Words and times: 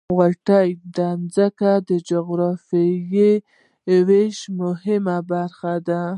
•غونډۍ 0.15 0.69
د 0.97 0.99
ځمکې 1.35 1.73
د 1.89 1.91
جغرافیوي 2.09 3.33
ویش 4.07 4.37
مهمه 4.59 5.17
برخه 5.31 5.73
ده. 5.87 6.03